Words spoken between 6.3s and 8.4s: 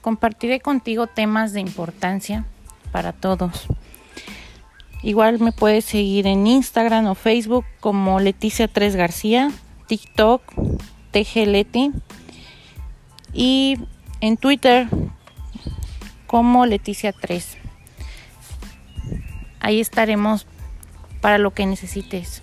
Instagram o Facebook como